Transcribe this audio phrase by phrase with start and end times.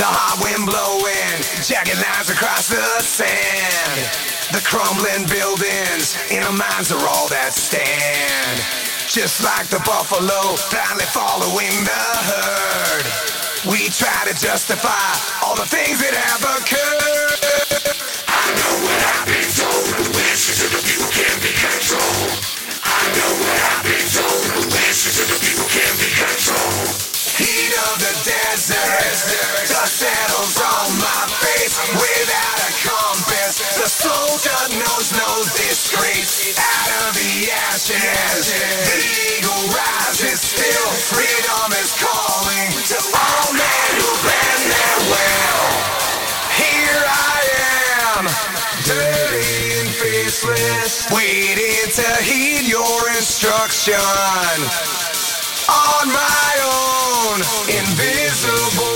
[0.00, 4.00] The hot wind blowing, jagged lines across the sand.
[4.48, 8.56] The crumbling buildings in our minds are all that stand.
[9.04, 13.04] Just like the buffalo, blindly following the herd.
[13.68, 15.12] We try to justify
[15.44, 17.92] all the things that have occurred.
[18.24, 22.40] I know what I've been told, but listen to the people can't be controlled.
[22.88, 25.49] I know what I've been told, but listen to the people
[35.12, 36.58] no disgrace.
[36.58, 38.98] Out of the ashes, the
[39.34, 40.90] eagle rises still.
[41.10, 45.66] Freedom is calling to all men who bend their will.
[46.58, 47.38] Here I
[48.18, 48.24] am,
[48.84, 53.94] dirty and faceless, waiting to heed your instruction.
[55.70, 57.38] On my own,
[57.70, 58.89] invisible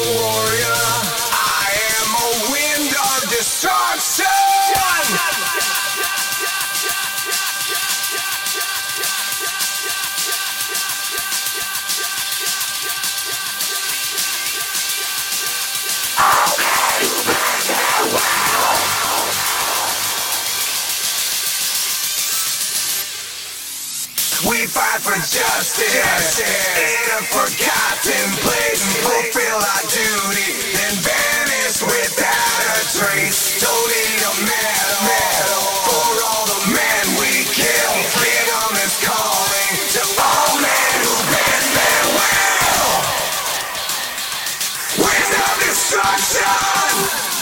[24.43, 28.83] We fight for justice in a forgotten place.
[28.99, 33.63] Fulfill our duty, then vanish without a trace.
[33.63, 37.95] Don't need a medal for all the men we kill.
[38.11, 42.91] Freedom is calling to all men who bend their will.
[44.99, 47.34] Wind of destruction.